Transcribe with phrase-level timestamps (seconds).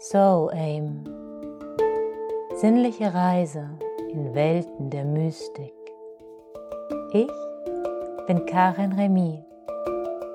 [0.00, 1.02] So Aim.
[2.54, 3.68] Sinnliche Reise
[4.12, 5.74] in Welten der Mystik.
[7.12, 7.26] Ich
[8.28, 9.44] bin Karin Remy,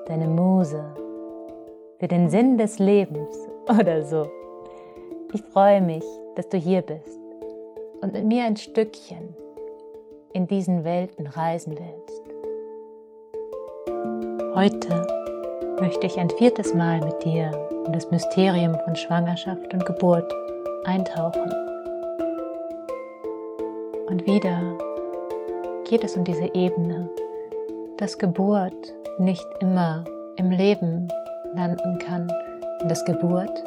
[0.06, 0.84] deine Muse
[1.98, 4.30] für den Sinn des Lebens oder so.
[5.32, 6.04] Ich freue mich,
[6.36, 7.18] dass du hier bist
[8.02, 9.34] und mit mir ein Stückchen
[10.34, 12.23] in diesen Welten reisen willst.
[14.54, 15.04] Heute
[15.80, 17.50] möchte ich ein viertes Mal mit dir
[17.86, 20.32] in das Mysterium von Schwangerschaft und Geburt
[20.84, 21.52] eintauchen.
[24.06, 24.60] Und wieder
[25.82, 27.10] geht es um diese Ebene,
[27.96, 30.04] dass Geburt nicht immer
[30.36, 31.08] im Leben
[31.56, 32.32] landen kann
[32.80, 33.64] und dass Geburt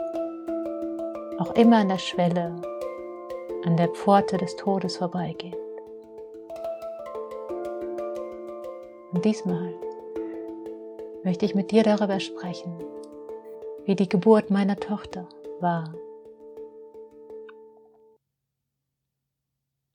[1.39, 2.55] auch immer an der Schwelle,
[3.65, 5.57] an der Pforte des Todes vorbeigeht.
[9.11, 9.73] Und diesmal
[11.27, 12.79] möchte ich mit dir darüber sprechen,
[13.83, 15.27] wie die Geburt meiner Tochter
[15.59, 15.93] war.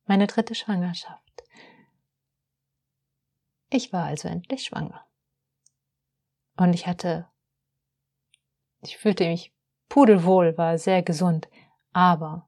[0.05, 1.43] Meine dritte Schwangerschaft.
[3.71, 5.07] Ich war also endlich schwanger.
[6.59, 7.31] Und ich hatte,
[8.83, 9.55] ich fühlte mich
[9.89, 11.49] pudelwohl, war sehr gesund,
[11.95, 12.47] aber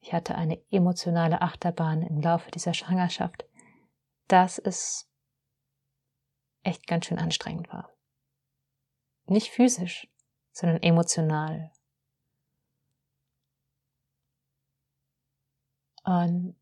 [0.00, 3.44] ich hatte eine emotionale Achterbahn im Laufe dieser Schwangerschaft,
[4.26, 5.08] dass es
[6.64, 7.93] echt ganz schön anstrengend war.
[9.26, 10.08] Nicht physisch,
[10.52, 11.70] sondern emotional.
[16.04, 16.56] Und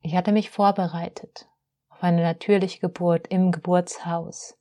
[0.00, 1.48] ich hatte mich vorbereitet
[1.88, 4.56] auf eine natürliche Geburt im Geburtshaus.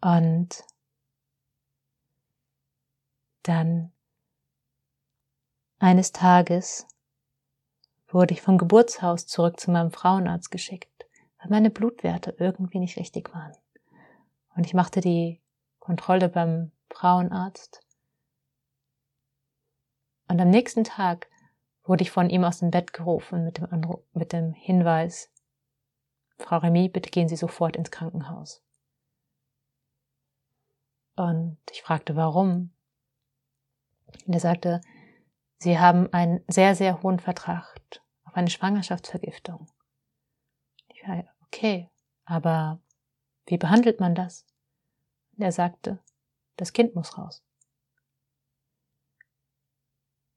[0.00, 0.64] Und
[3.42, 3.92] dann
[5.80, 6.86] eines Tages
[8.08, 11.06] wurde ich vom Geburtshaus zurück zu meinem Frauenarzt geschickt,
[11.38, 13.52] weil meine Blutwerte irgendwie nicht richtig waren.
[14.58, 15.40] Und ich machte die
[15.78, 17.80] Kontrolle beim Frauenarzt.
[20.26, 21.30] Und am nächsten Tag
[21.84, 25.30] wurde ich von ihm aus dem Bett gerufen mit dem, Anruf, mit dem Hinweis,
[26.38, 28.60] Frau Remy, bitte gehen Sie sofort ins Krankenhaus.
[31.14, 32.74] Und ich fragte, warum.
[34.26, 34.80] Und er sagte,
[35.58, 37.80] Sie haben einen sehr, sehr hohen Vertrag
[38.24, 39.70] auf eine Schwangerschaftsvergiftung.
[40.88, 41.88] Ich war, okay,
[42.24, 42.80] aber
[43.48, 44.46] wie behandelt man das?
[45.38, 45.98] Er sagte,
[46.56, 47.42] das Kind muss raus.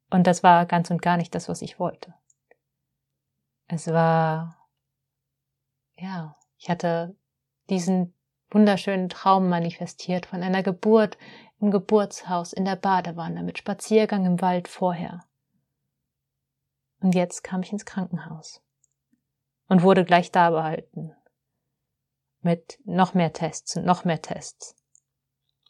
[0.09, 2.13] Und das war ganz und gar nicht das, was ich wollte.
[3.67, 4.67] Es war,
[5.95, 7.15] ja, ich hatte
[7.69, 8.13] diesen
[8.49, 11.17] wunderschönen Traum manifestiert von einer Geburt
[11.59, 15.23] im Geburtshaus, in der Badewanne, mit Spaziergang im Wald vorher.
[17.01, 18.61] Und jetzt kam ich ins Krankenhaus
[19.67, 21.15] und wurde gleich da behalten.
[22.41, 24.75] Mit noch mehr Tests und noch mehr Tests.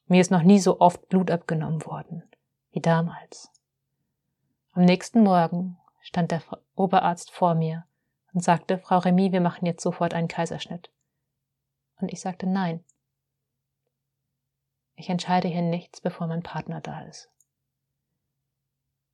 [0.05, 2.23] Mir ist noch nie so oft Blut abgenommen worden
[2.71, 3.51] wie damals.
[4.73, 6.41] Am nächsten Morgen stand der
[6.75, 7.85] Oberarzt vor mir
[8.33, 10.89] und sagte, Frau Remy, wir machen jetzt sofort einen Kaiserschnitt.
[11.99, 12.83] Und ich sagte nein.
[14.95, 17.29] Ich entscheide hier nichts, bevor mein Partner da ist.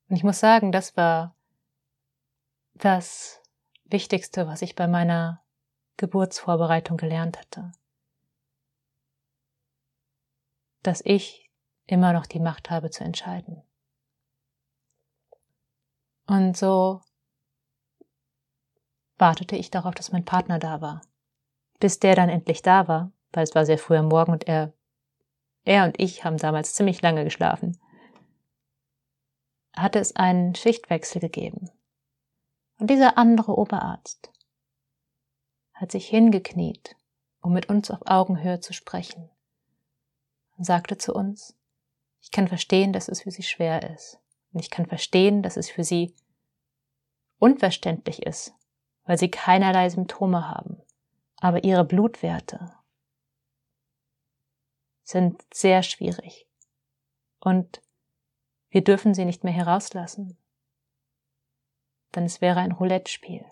[0.08, 1.34] Und ich muss sagen, das war
[2.74, 3.42] das
[3.84, 5.42] Wichtigste, was ich bei meiner
[5.98, 7.72] Geburtsvorbereitung gelernt hatte.
[10.82, 11.50] dass ich
[11.86, 13.62] immer noch die Macht habe zu entscheiden.
[16.26, 17.00] Und so
[19.16, 21.00] wartete ich darauf, dass mein Partner da war.
[21.80, 24.72] Bis der dann endlich da war, weil es war sehr früh am Morgen und er,
[25.64, 27.78] er und ich haben damals ziemlich lange geschlafen,
[29.76, 31.70] hatte es einen Schichtwechsel gegeben.
[32.78, 34.32] Und dieser andere Oberarzt
[35.78, 36.96] hat sich hingekniet,
[37.40, 39.30] um mit uns auf Augenhöhe zu sprechen
[40.56, 41.56] und sagte zu uns,
[42.20, 44.18] ich kann verstehen, dass es für sie schwer ist.
[44.52, 46.16] Und ich kann verstehen, dass es für sie
[47.38, 48.54] unverständlich ist,
[49.04, 50.82] weil sie keinerlei Symptome haben.
[51.36, 52.74] Aber ihre Blutwerte
[55.04, 56.48] sind sehr schwierig.
[57.38, 57.80] Und
[58.70, 60.36] wir dürfen sie nicht mehr herauslassen.
[62.16, 63.46] Denn es wäre ein Roulette-Spiel.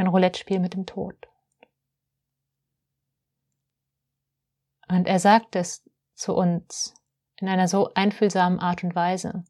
[0.00, 1.28] Ein Roulette-Spiel mit dem Tod.
[4.88, 6.94] Und er sagt es zu uns
[7.36, 9.44] in einer so einfühlsamen Art und Weise,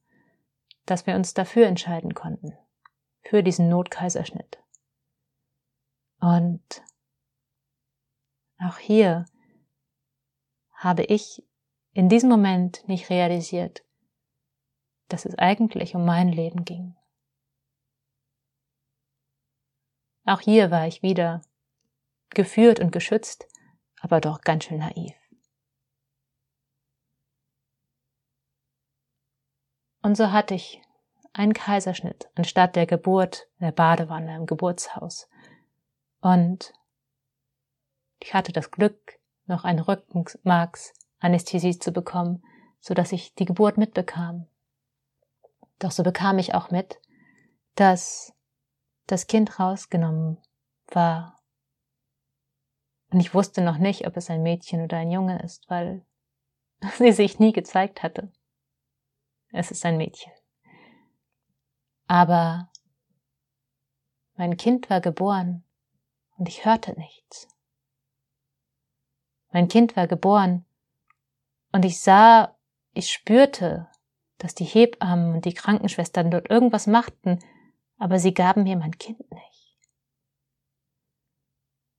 [0.86, 2.58] dass wir uns dafür entscheiden konnten,
[3.22, 4.58] für diesen Notkaiserschnitt.
[6.18, 6.82] Und
[8.58, 9.26] auch hier
[10.72, 11.44] habe ich
[11.92, 13.84] in diesem Moment nicht realisiert,
[15.06, 16.96] dass es eigentlich um mein Leben ging.
[20.30, 21.42] Auch hier war ich wieder
[22.28, 23.48] geführt und geschützt,
[24.00, 25.12] aber doch ganz schön naiv.
[30.02, 30.80] Und so hatte ich
[31.32, 35.28] einen Kaiserschnitt anstatt der Geburt der Badewanne im Geburtshaus.
[36.20, 36.74] Und
[38.20, 42.44] ich hatte das Glück, noch eine Rückenmarksanästhesie zu bekommen,
[42.78, 44.46] so dass ich die Geburt mitbekam.
[45.80, 47.00] Doch so bekam ich auch mit,
[47.74, 48.32] dass
[49.10, 50.38] das Kind rausgenommen
[50.88, 51.40] war.
[53.10, 56.04] Und ich wusste noch nicht, ob es ein Mädchen oder ein Junge ist, weil
[56.98, 58.32] sie sich nie gezeigt hatte.
[59.52, 60.32] Es ist ein Mädchen.
[62.06, 62.70] Aber
[64.34, 65.64] mein Kind war geboren
[66.36, 67.48] und ich hörte nichts.
[69.52, 70.64] Mein Kind war geboren
[71.72, 72.56] und ich sah,
[72.92, 73.88] ich spürte,
[74.38, 77.40] dass die Hebammen und die Krankenschwestern dort irgendwas machten,
[78.00, 79.78] aber sie gaben mir mein Kind nicht.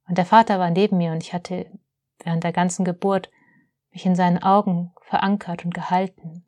[0.08, 1.72] Und der Vater war neben mir und ich hatte
[2.20, 3.32] während der ganzen Geburt
[3.92, 6.46] mich in seinen Augen verankert und gehalten.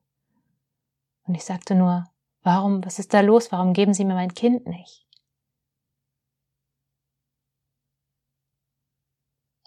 [1.26, 2.06] Und ich sagte nur,
[2.42, 3.52] warum, was ist da los?
[3.52, 5.08] Warum geben Sie mir mein Kind nicht?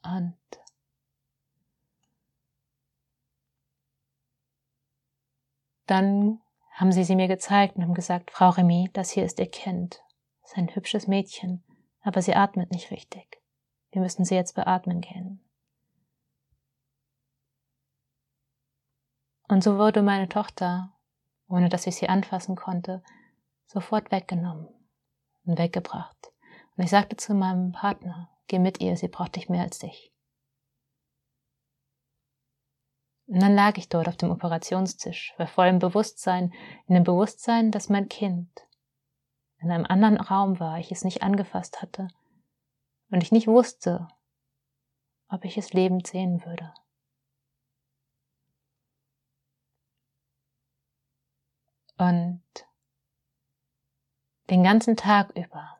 [0.03, 0.37] Und
[5.87, 6.41] dann
[6.76, 10.00] haben sie sie mir gezeigt und haben gesagt, Frau Remy, das hier ist Ihr Kind.
[10.40, 11.62] Das ist ein hübsches Mädchen,
[12.00, 13.43] aber sie atmet nicht richtig.
[13.90, 15.40] Wir müssen sie jetzt beatmen gehen.
[19.49, 20.96] Und so wurde meine Tochter
[21.49, 23.02] ohne dass ich sie anfassen konnte,
[23.67, 24.69] sofort weggenommen
[25.44, 26.32] und weggebracht.
[26.76, 30.12] Und ich sagte zu meinem Partner, geh mit ihr, sie braucht dich mehr als dich.
[33.26, 36.52] Und dann lag ich dort auf dem Operationstisch, war voll im Bewusstsein,
[36.87, 38.49] in dem Bewusstsein, dass mein Kind
[39.58, 42.08] in einem anderen Raum war, ich es nicht angefasst hatte
[43.11, 44.06] und ich nicht wusste,
[45.28, 46.73] ob ich es lebend sehen würde.
[51.99, 52.43] Und
[54.50, 55.78] den ganzen Tag über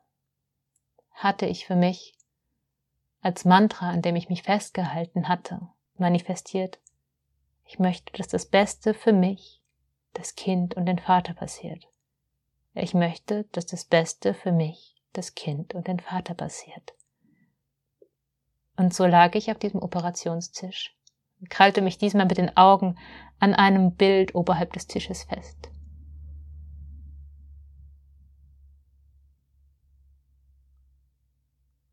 [1.13, 2.15] hatte ich für mich
[3.21, 6.81] als Mantra, an dem ich mich festgehalten hatte, manifestiert,
[7.67, 9.61] ich möchte, dass das Beste für mich,
[10.13, 11.87] das Kind und den Vater passiert.
[12.75, 16.95] Ich möchte, dass das Beste für mich, das Kind und den Vater passiert.
[18.77, 20.95] Und so lag ich auf diesem Operationstisch
[21.41, 22.99] und krallte mich diesmal mit den Augen
[23.39, 25.71] an einem Bild oberhalb des Tisches fest.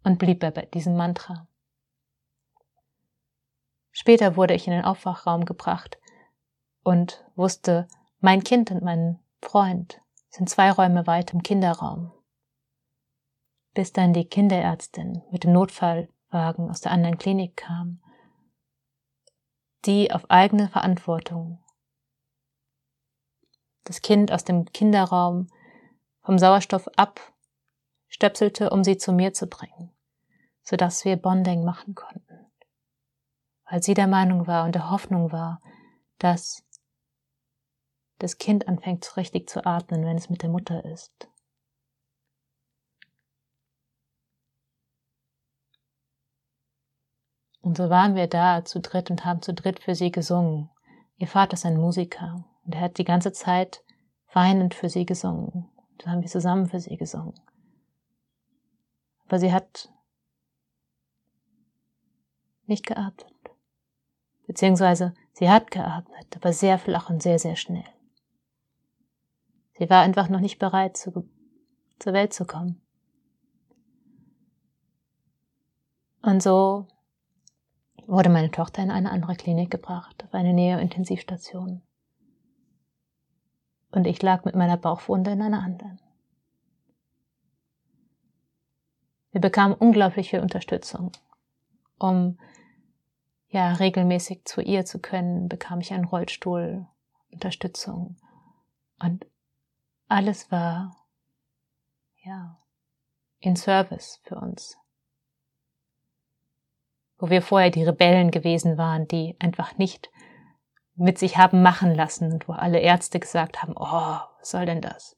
[0.03, 1.47] und blieb bei diesem Mantra.
[4.03, 5.97] Später wurde ich in den Aufwachraum gebracht
[6.83, 7.87] und wusste,
[8.19, 12.11] mein Kind und mein Freund sind zwei Räume weit im Kinderraum.
[13.73, 18.03] Bis dann die Kinderärztin mit dem Notfallwagen aus der anderen Klinik kam,
[19.85, 21.63] die auf eigene Verantwortung
[23.85, 25.47] das Kind aus dem Kinderraum
[26.23, 29.93] vom Sauerstoff abstöpselte, um sie zu mir zu bringen
[30.63, 32.32] sodass wir Bonding machen konnten.
[33.73, 35.59] Weil sie der Meinung war und der Hoffnung war,
[36.19, 36.63] dass
[38.19, 41.27] das Kind anfängt richtig zu atmen, wenn es mit der Mutter ist.
[47.61, 50.69] Und so waren wir da zu dritt und haben zu dritt für sie gesungen.
[51.17, 53.83] Ihr Vater ist ein Musiker und er hat die ganze Zeit
[54.33, 55.67] weinend für sie gesungen.
[55.97, 57.33] Da haben wir zusammen für sie gesungen.
[59.25, 59.89] Aber sie hat
[62.67, 63.32] nicht geatmet.
[64.53, 67.87] Beziehungsweise sie hat geatmet, aber sehr flach und sehr, sehr schnell.
[69.79, 71.27] Sie war einfach noch nicht bereit, zu,
[71.97, 72.79] zur Welt zu kommen.
[76.21, 76.85] Und so
[78.05, 81.81] wurde meine Tochter in eine andere Klinik gebracht, auf eine Neointensivstation.
[83.89, 85.99] Und ich lag mit meiner Bauchwunde in einer anderen.
[89.31, 91.11] Wir bekamen unglaubliche Unterstützung,
[91.97, 92.37] um
[93.53, 96.87] ja regelmäßig zu ihr zu können, bekam ich einen Rollstuhl,
[97.31, 98.17] Unterstützung
[98.99, 99.25] und
[100.07, 100.95] alles war
[102.23, 102.59] ja
[103.39, 104.77] in Service für uns.
[107.17, 110.09] Wo wir vorher die Rebellen gewesen waren, die einfach nicht
[110.95, 114.81] mit sich haben machen lassen und wo alle Ärzte gesagt haben, oh, was soll denn
[114.81, 115.15] das?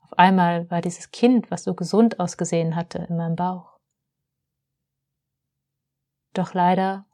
[0.00, 3.78] Auf einmal war dieses Kind, was so gesund ausgesehen hatte, in meinem Bauch.
[6.32, 7.06] Doch leider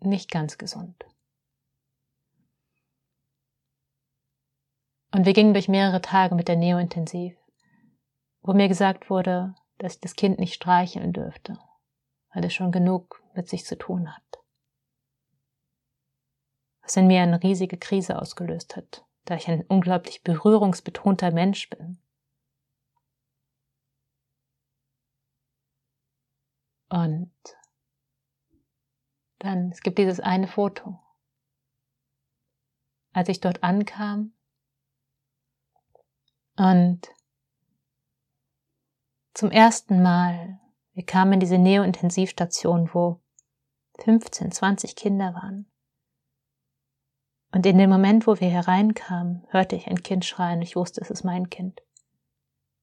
[0.00, 1.04] nicht ganz gesund.
[5.12, 7.36] Und wir gingen durch mehrere Tage mit der Neo-Intensiv,
[8.42, 11.58] wo mir gesagt wurde, dass ich das Kind nicht streicheln dürfte,
[12.34, 14.22] weil es schon genug mit sich zu tun hat.
[16.82, 21.98] Was in mir eine riesige Krise ausgelöst hat, da ich ein unglaublich berührungsbetonter Mensch bin.
[26.88, 27.32] Und
[29.38, 30.98] dann, es gibt dieses eine Foto.
[33.12, 34.32] Als ich dort ankam
[36.56, 37.08] und
[39.34, 40.60] zum ersten Mal,
[40.94, 43.20] wir kamen in diese Neo-Intensivstation, wo
[43.98, 45.70] 15, 20 Kinder waren.
[47.52, 50.60] Und in dem Moment, wo wir hereinkamen, hörte ich ein Kind schreien.
[50.62, 51.82] Ich wusste, es ist mein Kind.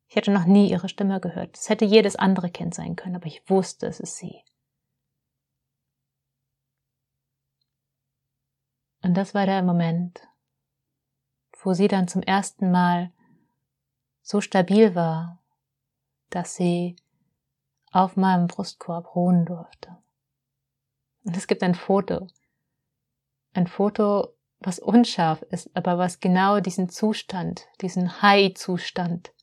[0.07, 1.57] Ich hätte noch nie ihre Stimme gehört.
[1.57, 4.43] Es hätte jedes andere Kind sein können, aber ich wusste, es ist sie.
[9.03, 10.22] Und das war der Moment,
[11.62, 13.12] wo sie dann zum ersten Mal
[14.22, 15.43] so stabil war,
[16.29, 16.95] dass sie
[17.91, 19.98] auf meinem Brustkorb ruhen durfte.
[21.25, 22.27] Und es gibt ein Foto.
[23.53, 29.33] Ein Foto, was unscharf ist, aber was genau diesen Zustand, diesen High-Zustand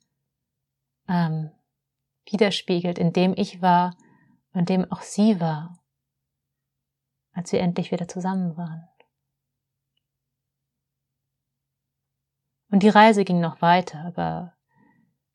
[1.06, 1.50] ähm,
[2.24, 3.94] widerspiegelt, in dem ich war
[4.52, 5.78] und dem auch sie war,
[7.32, 8.89] als wir endlich wieder zusammen waren.
[12.70, 14.54] Und die Reise ging noch weiter, aber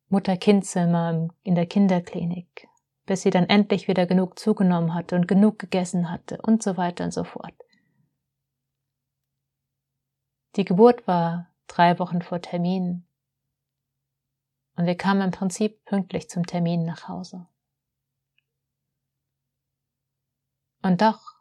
[0.07, 2.67] Mutter-Kind-Zimmer in der Kinderklinik,
[3.05, 7.03] bis sie dann endlich wieder genug zugenommen hatte und genug gegessen hatte und so weiter
[7.03, 7.53] und so fort.
[10.55, 13.05] Die Geburt war drei Wochen vor Termin
[14.77, 17.47] und wir kamen im Prinzip pünktlich zum Termin nach Hause.
[20.81, 21.33] Und doch,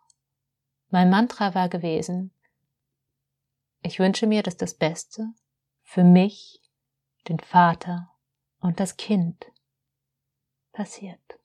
[0.88, 2.32] mein Mantra war gewesen,
[3.82, 5.34] ich wünsche mir, dass das Beste
[5.84, 6.60] für mich,
[7.28, 8.10] den Vater
[8.58, 9.46] und das Kind
[10.72, 11.38] passiert.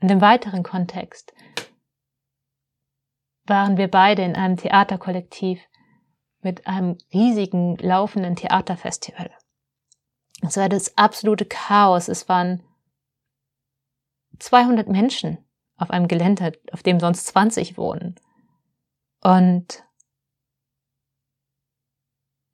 [0.00, 1.32] Und im weiteren Kontext
[3.44, 5.60] waren wir beide in einem Theaterkollektiv
[6.40, 9.30] mit einem riesigen laufenden Theaterfestival.
[10.42, 12.08] Es war das absolute Chaos.
[12.08, 12.62] Es waren
[14.38, 15.38] 200 Menschen
[15.76, 18.14] auf einem Gelände, auf dem sonst 20 wohnen.
[19.20, 19.84] Und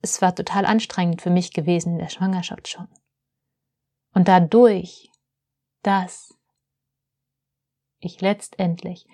[0.05, 2.87] es war total anstrengend für mich gewesen in der Schwangerschaft schon.
[4.13, 5.11] Und dadurch,
[5.81, 6.37] dass
[7.99, 9.07] ich letztendlich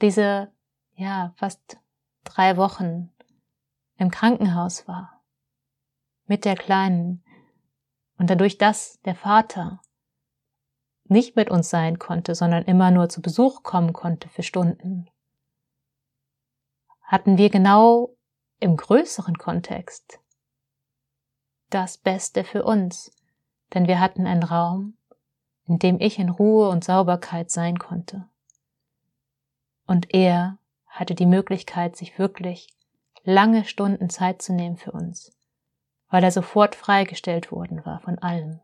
[0.00, 0.52] diese,
[0.94, 1.78] ja, fast
[2.24, 3.12] drei Wochen
[3.96, 5.24] im Krankenhaus war,
[6.26, 7.24] mit der Kleinen,
[8.18, 9.80] und dadurch, dass der Vater
[11.04, 15.08] nicht mit uns sein konnte, sondern immer nur zu Besuch kommen konnte für Stunden,
[17.02, 18.16] hatten wir genau
[18.58, 20.18] im größeren Kontext
[21.70, 23.12] das Beste für uns,
[23.74, 24.96] denn wir hatten einen Raum,
[25.66, 28.24] in dem ich in Ruhe und Sauberkeit sein konnte.
[29.86, 32.68] Und er hatte die Möglichkeit, sich wirklich
[33.24, 35.36] lange Stunden Zeit zu nehmen für uns,
[36.08, 38.60] weil er sofort freigestellt worden war von allem.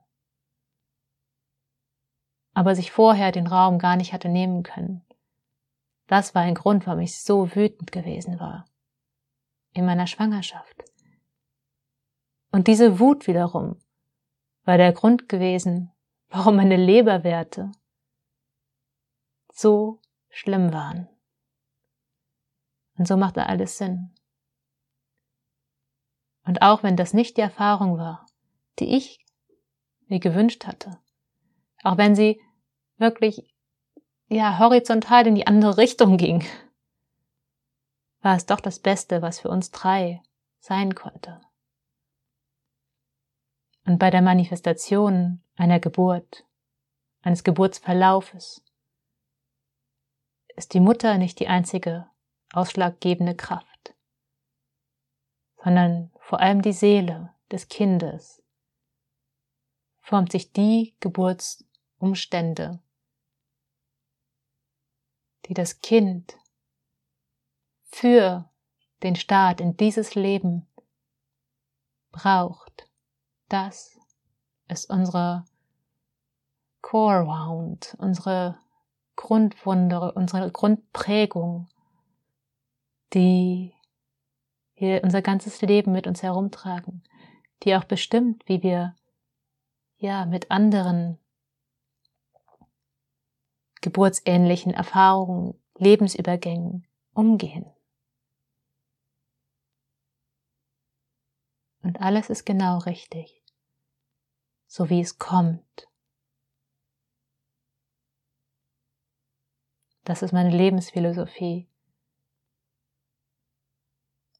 [2.54, 5.02] Aber sich vorher den Raum gar nicht hatte nehmen können.
[6.06, 8.66] Das war ein Grund, warum ich so wütend gewesen war.
[9.72, 10.84] In meiner Schwangerschaft.
[12.52, 13.80] Und diese Wut wiederum
[14.64, 15.90] war der Grund gewesen,
[16.28, 17.72] warum meine Leberwerte
[19.52, 21.08] so schlimm waren.
[22.98, 24.14] Und so machte alles Sinn.
[26.44, 28.26] Und auch wenn das nicht die Erfahrung war,
[28.78, 29.24] die ich
[30.06, 30.98] mir gewünscht hatte,
[31.82, 32.40] auch wenn sie
[32.98, 33.54] wirklich
[34.28, 36.44] ja horizontal in die andere Richtung ging,
[38.20, 40.22] war es doch das Beste, was für uns drei
[40.60, 41.40] sein konnte.
[43.84, 46.46] Und bei der Manifestation einer Geburt,
[47.22, 48.64] eines Geburtsverlaufes,
[50.56, 52.08] ist die Mutter nicht die einzige
[52.52, 53.94] ausschlaggebende Kraft,
[55.62, 58.42] sondern vor allem die Seele des Kindes
[60.00, 62.80] formt sich die Geburtsumstände,
[65.46, 66.36] die das Kind
[67.84, 68.50] für
[69.02, 70.66] den Start in dieses Leben
[72.10, 72.91] braucht
[73.52, 74.00] das
[74.68, 75.44] ist unsere
[76.80, 78.58] Core Wound, unsere
[79.14, 81.68] Grundwunder, unsere Grundprägung,
[83.12, 83.74] die
[84.74, 87.02] wir unser ganzes Leben mit uns herumtragen,
[87.62, 88.96] die auch bestimmt, wie wir
[89.98, 91.18] ja mit anderen
[93.82, 97.66] geburtsähnlichen Erfahrungen, Lebensübergängen umgehen.
[101.82, 103.41] Und alles ist genau richtig
[104.72, 105.86] so wie es kommt.
[110.04, 111.68] Das ist meine Lebensphilosophie.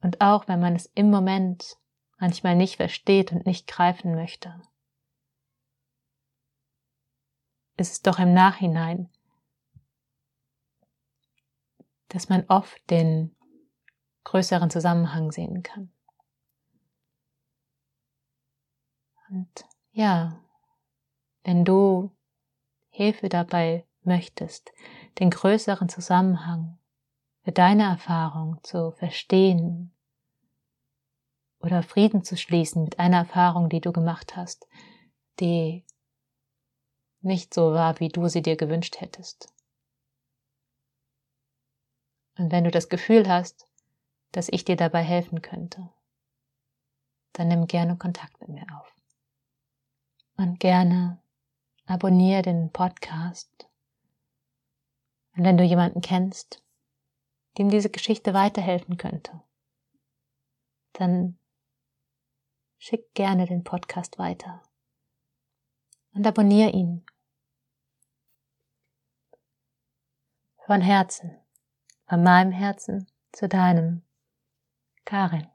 [0.01, 1.77] Und auch wenn man es im Moment
[2.17, 4.63] manchmal nicht versteht und nicht greifen möchte,
[7.77, 9.11] ist es doch im Nachhinein,
[12.09, 13.37] dass man oft den
[14.25, 15.93] größeren Zusammenhang sehen kann.
[19.29, 20.41] Und ja,
[21.45, 22.11] wenn du
[22.91, 24.73] Hilfe dabei möchtest,
[25.19, 26.79] den größeren Zusammenhang
[27.45, 29.93] für deine Erfahrung zu verstehen
[31.61, 34.67] oder Frieden zu schließen mit einer Erfahrung, die du gemacht hast,
[35.41, 35.85] die
[37.21, 39.53] nicht so war, wie du sie dir gewünscht hättest.
[42.37, 43.69] Und wenn du das Gefühl hast,
[44.33, 45.89] dass ich dir dabei helfen könnte,
[47.35, 48.92] dann nimm gerne Kontakt mit mir auf.
[50.43, 51.23] Und gerne
[51.87, 53.69] abonniere den Podcast.
[55.37, 56.65] Und wenn du jemanden kennst,
[57.59, 59.41] dem diese Geschichte weiterhelfen könnte,
[60.95, 61.39] dann
[62.77, 64.65] schick gerne den Podcast weiter
[66.13, 67.07] und abonniere ihn.
[70.67, 71.39] Von Herzen,
[72.09, 74.03] von meinem Herzen zu deinem,
[75.05, 75.52] Karin.